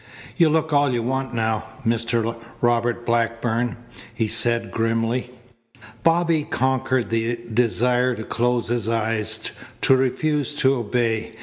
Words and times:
"You 0.35 0.49
look 0.49 0.73
all 0.73 0.89
you 0.91 1.03
want 1.03 1.31
now, 1.35 1.63
Mr. 1.85 2.35
Robert 2.59 3.05
Blackburn," 3.05 3.77
he 4.11 4.25
said 4.25 4.71
grimly. 4.71 5.29
Bobby 6.01 6.43
conquered 6.43 7.11
the 7.11 7.39
desire 7.53 8.15
to 8.15 8.23
close 8.23 8.69
his 8.69 8.89
eyes, 8.89 9.51
to 9.81 9.95
refuse 9.95 10.55
to 10.55 10.73
obey. 10.73 11.35